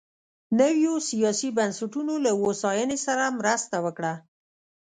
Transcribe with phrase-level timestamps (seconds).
[0.59, 4.13] نویو سیاسي بنسټونو له هوساینې سره مرسته وکړه.